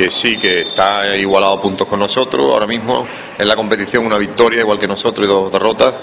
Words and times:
Que 0.00 0.10
sí, 0.10 0.38
que 0.38 0.62
está 0.62 1.14
igualado 1.14 1.52
a 1.52 1.60
puntos 1.60 1.86
con 1.86 2.00
nosotros 2.00 2.50
ahora 2.50 2.66
mismo 2.66 3.06
en 3.36 3.46
la 3.46 3.54
competición, 3.54 4.06
una 4.06 4.16
victoria 4.16 4.60
igual 4.60 4.80
que 4.80 4.88
nosotros 4.88 5.26
y 5.26 5.28
dos 5.28 5.52
derrotas. 5.52 5.94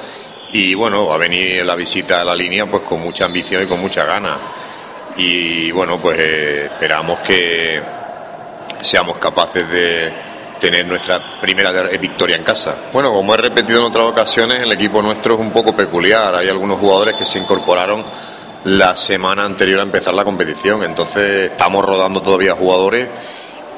Y 0.51 0.75
bueno, 0.75 1.07
va 1.07 1.15
a 1.15 1.17
venir 1.17 1.65
la 1.65 1.73
visita 1.73 2.21
a 2.21 2.23
la 2.23 2.35
línea 2.35 2.67
pues 2.67 2.83
con 2.83 3.01
mucha 3.01 3.25
ambición 3.25 3.63
y 3.63 3.65
con 3.65 3.79
mucha 3.79 4.05
ganas. 4.05 4.37
Y 5.17 5.71
bueno, 5.71 5.99
pues 5.99 6.15
eh, 6.19 6.65
esperamos 6.65 7.21
que 7.21 7.81
seamos 8.81 9.17
capaces 9.17 9.67
de 9.67 10.13
tener 10.59 10.85
nuestra 10.85 11.41
primera 11.41 11.71
victoria 11.97 12.35
en 12.35 12.43
casa. 12.43 12.75
Bueno, 12.93 13.11
como 13.11 13.33
he 13.33 13.37
repetido 13.37 13.79
en 13.79 13.85
otras 13.85 14.05
ocasiones, 14.05 14.61
el 14.61 14.71
equipo 14.73 15.01
nuestro 15.01 15.33
es 15.33 15.39
un 15.39 15.49
poco 15.49 15.75
peculiar. 15.75 16.35
Hay 16.35 16.49
algunos 16.49 16.79
jugadores 16.79 17.17
que 17.17 17.25
se 17.25 17.39
incorporaron 17.39 18.05
la 18.65 18.95
semana 18.95 19.43
anterior 19.43 19.79
a 19.79 19.83
empezar 19.83 20.13
la 20.13 20.23
competición. 20.23 20.83
Entonces 20.83 21.49
estamos 21.49 21.83
rodando 21.83 22.21
todavía 22.21 22.53
jugadores 22.53 23.09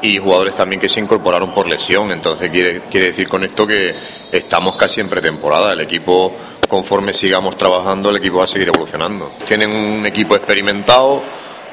y 0.02 0.18
jugadores 0.18 0.56
también 0.56 0.80
que 0.80 0.90
se 0.90 1.00
incorporaron 1.00 1.54
por 1.54 1.68
lesión. 1.68 2.12
Entonces 2.12 2.50
quiere, 2.50 2.82
quiere 2.90 3.08
decir 3.08 3.28
con 3.28 3.44
esto 3.44 3.66
que 3.68 3.96
estamos 4.32 4.76
casi 4.76 5.02
en 5.02 5.10
pretemporada. 5.10 5.74
El 5.74 5.82
equipo, 5.82 6.34
conforme 6.68 7.14
sigamos 7.14 7.58
trabajando, 7.58 8.10
el 8.10 8.18
equipo 8.18 8.38
va 8.38 8.46
a 8.46 8.48
seguir 8.48 8.70
evolucionando. 8.70 9.34
Tienen 9.46 9.72
un 9.72 10.06
equipo 10.06 10.36
experimentado, 10.36 11.24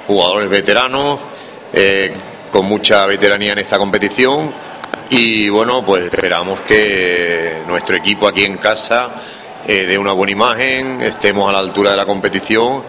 jugadores 0.07 0.49
veteranos, 0.49 1.21
eh, 1.73 2.13
con 2.51 2.67
mucha 2.67 3.07
veteranía 3.07 3.53
en 3.53 3.59
esta 3.59 3.79
competición. 3.79 4.55
Y 5.11 5.49
bueno, 5.49 5.85
pues 5.85 6.05
esperamos 6.05 6.63
que 6.63 7.63
nuestro 7.67 7.97
equipo 7.97 8.27
aquí 8.27 8.45
en 8.45 8.57
casa 8.57 9.15
eh, 9.67 9.87
dé 9.87 9.99
una 9.99 10.13
buena 10.13 10.33
imagen, 10.33 11.01
estemos 11.01 11.49
a 11.49 11.53
la 11.53 11.59
altura 11.59 11.91
de 11.91 11.97
la 11.97 12.07
competición 12.07 12.83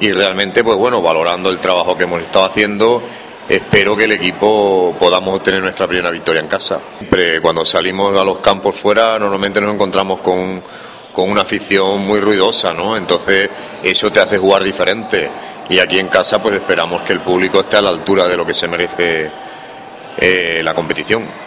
y 0.00 0.12
realmente, 0.12 0.62
pues 0.64 0.76
bueno, 0.76 1.00
valorando 1.00 1.50
el 1.50 1.58
trabajo 1.58 1.96
que 1.96 2.04
hemos 2.04 2.20
estado 2.22 2.44
haciendo 2.44 3.02
espero 3.48 3.96
que 3.96 4.04
el 4.04 4.12
equipo 4.12 4.96
podamos 4.98 5.42
tener 5.42 5.60
nuestra 5.60 5.86
primera 5.86 6.10
victoria 6.10 6.40
en 6.40 6.48
casa. 6.48 6.80
Siempre 6.98 7.40
cuando 7.40 7.64
salimos 7.64 8.18
a 8.18 8.24
los 8.24 8.38
campos 8.40 8.76
fuera 8.76 9.18
normalmente 9.18 9.60
nos 9.60 9.74
encontramos 9.74 10.20
con, 10.20 10.62
con 11.12 11.30
una 11.30 11.42
afición 11.42 12.06
muy 12.06 12.20
ruidosa, 12.20 12.72
¿no? 12.72 12.96
Entonces 12.96 13.50
eso 13.82 14.10
te 14.10 14.20
hace 14.20 14.38
jugar 14.38 14.62
diferente 14.62 15.30
y 15.68 15.78
aquí 15.78 15.98
en 15.98 16.08
casa 16.08 16.42
pues 16.42 16.56
esperamos 16.56 17.02
que 17.02 17.12
el 17.12 17.20
público 17.20 17.60
esté 17.60 17.76
a 17.76 17.82
la 17.82 17.90
altura 17.90 18.26
de 18.26 18.36
lo 18.36 18.44
que 18.46 18.54
se 18.54 18.68
merece 18.68 19.30
eh, 20.16 20.60
la 20.62 20.74
competición. 20.74 21.42